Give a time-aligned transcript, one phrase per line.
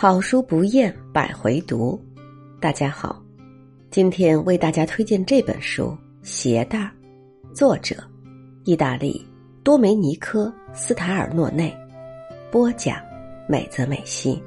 [0.00, 2.02] 好书不厌百回读，
[2.58, 3.22] 大家好，
[3.90, 5.94] 今天为大家推荐这本书
[6.26, 6.78] 《鞋带》，
[7.54, 7.96] 作者
[8.64, 9.22] 意大利
[9.62, 11.76] 多梅尼科·斯塔尔诺内，
[12.50, 12.96] 播讲
[13.46, 14.42] 美泽美希。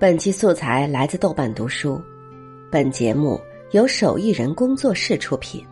[0.00, 2.02] 本期素材来自豆瓣读书，
[2.72, 3.40] 本节目
[3.70, 5.64] 由手艺人工作室出品。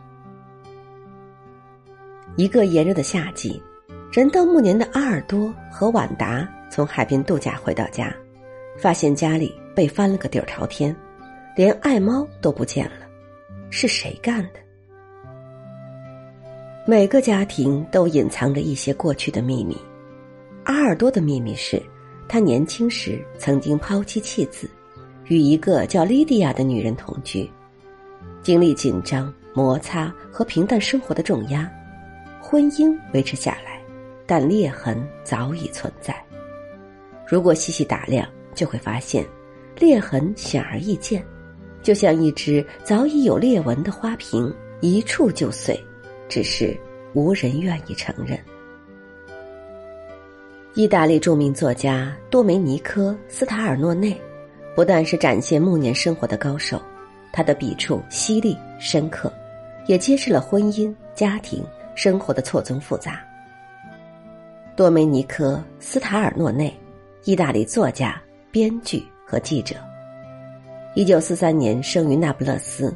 [2.36, 3.60] 一个炎热的夏季，
[4.12, 8.14] 人到暮年的阿尔多和晚达从海边度假回到家。
[8.78, 10.94] 发现家里被翻了个底儿朝天，
[11.56, 13.06] 连爱猫都不见了，
[13.70, 14.60] 是谁干的？
[16.86, 19.76] 每个家庭都隐藏着一些过去的秘密。
[20.64, 21.80] 阿尔多的秘密是，
[22.28, 24.68] 他年轻时曾经抛妻弃子，
[25.26, 27.48] 与一个叫莉迪亚的女人同居，
[28.42, 31.70] 经历紧张、摩擦和平淡生活的重压，
[32.40, 33.80] 婚姻维持下来，
[34.26, 36.14] 但裂痕早已存在。
[37.26, 39.26] 如果细细打量，就会发现，
[39.78, 41.24] 裂痕显而易见，
[41.82, 45.78] 就像一只早已有裂纹的花瓶，一触就碎，
[46.28, 46.76] 只是
[47.14, 48.38] 无人愿意承认。
[50.74, 54.18] 意大利著名作家多梅尼科·斯塔尔诺内，
[54.74, 56.80] 不但是展现暮年生活的高手，
[57.30, 59.30] 他的笔触犀利深刻，
[59.86, 61.62] 也揭示了婚姻、家庭
[61.94, 63.20] 生活的错综复杂。
[64.74, 66.74] 多梅尼科·斯塔尔诺内，
[67.24, 68.18] 意大利作家。
[68.52, 69.76] 编剧和记者，
[70.94, 72.94] 一九四三年生于那不勒斯，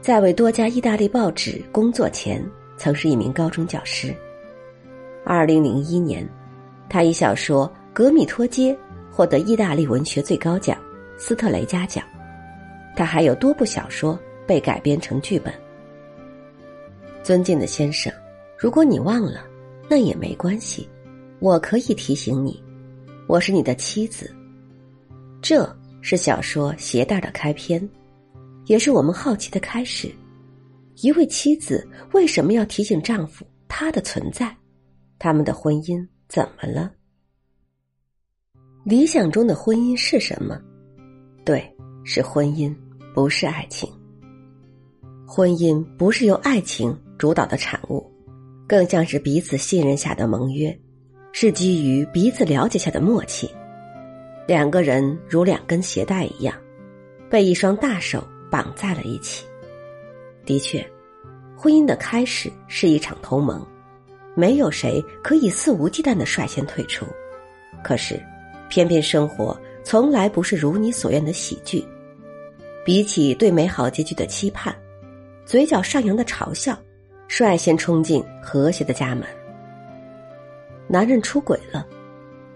[0.00, 2.40] 在为多家意大利报纸工作前，
[2.76, 4.14] 曾是一名高中教师。
[5.24, 6.24] 二零零一年，
[6.88, 8.72] 他以小说《格米托街》
[9.10, 10.78] 获得意大利文学最高奖
[11.18, 12.04] 斯特雷嘉奖。
[12.94, 14.16] 他还有多部小说
[14.46, 15.52] 被改编成剧本。
[17.24, 18.12] 尊敬的先生，
[18.56, 19.44] 如果你忘了，
[19.88, 20.88] 那也没关系，
[21.40, 22.62] 我可以提醒你，
[23.26, 24.32] 我是你的妻子。
[25.42, 25.68] 这
[26.00, 27.86] 是小说《鞋带》的开篇，
[28.66, 30.08] 也是我们好奇的开始。
[31.00, 34.56] 一位妻子为什么要提醒丈夫她的存在？
[35.18, 36.92] 他们的婚姻怎么了？
[38.84, 40.60] 理想中的婚姻是什么？
[41.44, 41.68] 对，
[42.04, 42.72] 是婚姻，
[43.12, 43.92] 不是爱情。
[45.26, 48.08] 婚姻不是由爱情主导的产物，
[48.68, 50.76] 更像是彼此信任下的盟约，
[51.32, 53.50] 是基于彼此了解下的默契。
[54.46, 56.54] 两个人如两根鞋带一样，
[57.30, 59.46] 被一双大手绑在了一起。
[60.44, 60.84] 的确，
[61.56, 63.64] 婚姻的开始是一场同盟，
[64.34, 67.06] 没有谁可以肆无忌惮的率先退出。
[67.84, 68.20] 可是，
[68.68, 71.84] 偏偏生活从来不是如你所愿的喜剧。
[72.84, 74.74] 比起对美好结局的期盼，
[75.46, 76.76] 嘴角上扬的嘲笑，
[77.28, 79.24] 率先冲进和谐的家门。
[80.88, 81.86] 男人出轨了。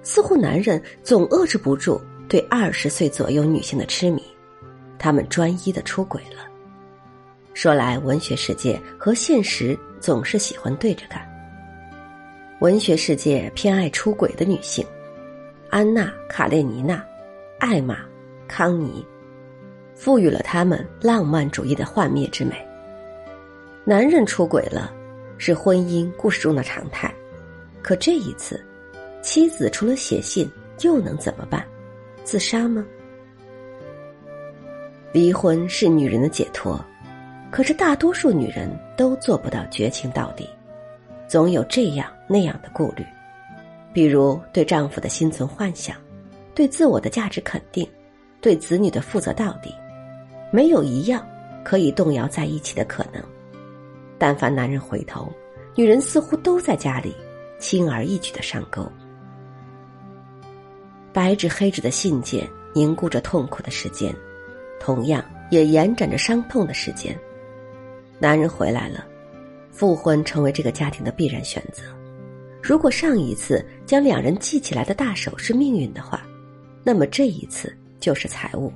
[0.06, 4.22] 似乎男人总遏制不住对二十岁左右女性的痴迷，
[5.00, 6.46] 他们专一的出轨了。
[7.54, 11.28] 说来，文学世界和现实总是喜欢对着干。
[12.60, 14.86] 文学世界偏爱出轨的女性，
[15.70, 17.04] 安娜·卡列尼娜、
[17.58, 17.96] 艾玛·
[18.46, 19.04] 康妮，
[19.96, 22.54] 赋予了他们浪漫主义的幻灭之美。
[23.84, 24.94] 男人出轨了，
[25.36, 27.12] 是婚姻故事中的常态，
[27.82, 28.64] 可这一次。
[29.26, 30.48] 妻子除了写信
[30.82, 31.66] 又能怎么办？
[32.22, 32.86] 自杀吗？
[35.12, 36.80] 离婚是女人的解脱，
[37.50, 40.48] 可是大多数女人都做不到绝情到底，
[41.26, 43.04] 总有这样那样的顾虑，
[43.92, 45.96] 比如对丈夫的心存幻想，
[46.54, 47.84] 对自我的价值肯定，
[48.40, 49.74] 对子女的负责到底，
[50.52, 51.26] 没有一样
[51.64, 53.20] 可以动摇在一起的可能。
[54.18, 55.32] 但凡男人回头，
[55.74, 57.12] 女人似乎都在家里
[57.58, 58.88] 轻而易举的上钩。
[61.16, 64.14] 白纸黑纸的信件凝固着痛苦的时间，
[64.78, 67.18] 同样也延展着伤痛的时间。
[68.18, 69.02] 男人回来了，
[69.70, 71.84] 复婚成为这个家庭的必然选择。
[72.62, 76.22] 如果上一次将两人系起来的大手是命运的话，
[76.84, 78.70] 那么这一次就是财务。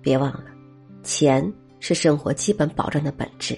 [0.00, 0.46] 别忘了，
[1.02, 3.54] 钱是生活基本保障的本质。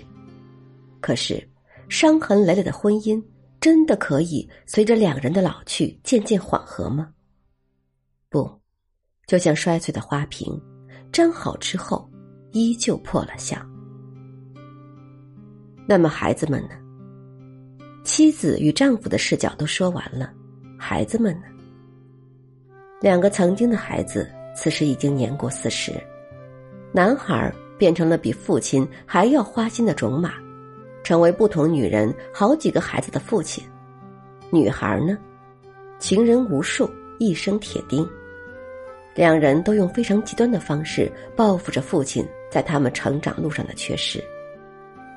[1.00, 1.40] 可是，
[1.88, 3.22] 伤痕累累的婚姻
[3.60, 7.10] 真的可以随着两人的老去渐渐缓和吗？
[8.30, 8.50] 不，
[9.26, 10.60] 就像摔碎的花瓶，
[11.12, 12.06] 粘好之后
[12.52, 13.58] 依旧破了相。
[15.86, 16.74] 那么孩子们呢？
[18.04, 20.30] 妻子与丈夫的视角都说完了，
[20.78, 21.46] 孩子们呢？
[23.00, 25.92] 两个曾经的孩子，此时已经年过四十，
[26.92, 30.34] 男孩变成了比父亲还要花心的种马，
[31.02, 33.64] 成为不同女人好几个孩子的父亲；
[34.50, 35.16] 女孩呢，
[35.98, 38.06] 情人无数，一生铁钉。
[39.18, 44.22] 两人都用非常极端的方式报复着父亲在他们成长路上的缺失，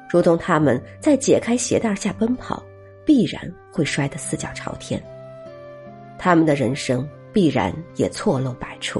[0.09, 2.63] 如同他们在解开鞋带下奔跑，
[3.05, 3.39] 必然
[3.71, 4.99] 会摔得四脚朝天。
[6.17, 8.99] 他们的人生必然也错漏百出。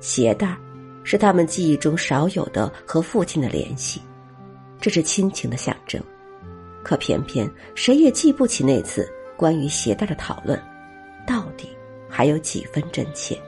[0.00, 0.56] 鞋带
[1.04, 4.02] 是他们记忆中少有的和父亲的联系，
[4.80, 6.02] 这是亲情的象征。
[6.82, 10.60] 可偏偏谁也记不起那次关于鞋带的讨论，
[11.24, 11.68] 到底
[12.08, 13.40] 还有几分真切？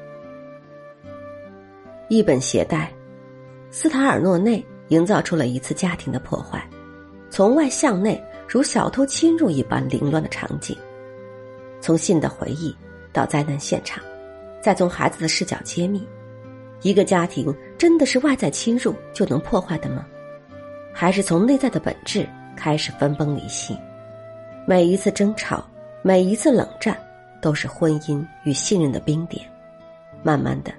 [2.08, 2.92] 一本携带，
[3.70, 6.62] 斯塔尔诺内营造出了一次家庭的破坏，
[7.30, 10.76] 从外向内如小偷侵入一般凌乱的场景。
[11.80, 12.74] 从信的回忆
[13.12, 14.02] 到灾难现场，
[14.60, 16.06] 再从孩子的视角揭秘，
[16.82, 20.06] 一个家庭真的是外在侵入就能破坏的吗？
[20.92, 23.76] 还是从内在的本质开始分崩离析？
[24.66, 25.66] 每一次争吵，
[26.02, 26.96] 每一次冷战，
[27.40, 29.44] 都是婚姻与信任的冰点。
[30.22, 30.72] 慢慢的，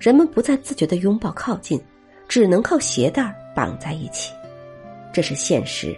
[0.00, 1.78] 人们不再自觉的拥抱靠近，
[2.26, 4.32] 只能靠鞋带绑在一起。
[5.12, 5.94] 这是现实，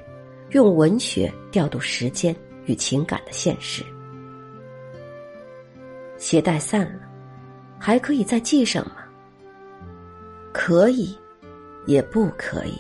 [0.51, 2.35] 用文学调度时间
[2.65, 3.85] 与情感的现实。
[6.19, 7.03] 鞋带散了，
[7.79, 8.97] 还可以再系上吗？
[10.53, 11.17] 可以，
[11.87, 12.75] 也不可以。